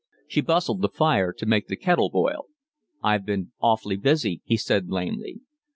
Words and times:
She 0.27 0.41
bustled 0.41 0.81
the 0.81 0.89
fire 0.89 1.31
to 1.31 1.45
make 1.45 1.67
the 1.67 1.75
kettle 1.75 2.09
boil. 2.09 2.45
"I've 3.03 3.23
been 3.23 3.51
awfully 3.59 3.97
busy," 3.97 4.41
he 4.45 4.57
said 4.57 4.89
lamely. 4.89 5.41